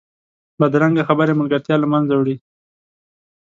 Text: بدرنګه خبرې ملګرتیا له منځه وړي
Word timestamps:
بدرنګه 0.59 1.03
خبرې 1.09 1.33
ملګرتیا 1.39 1.75
له 1.79 1.87
منځه 1.93 2.13
وړي 2.15 2.35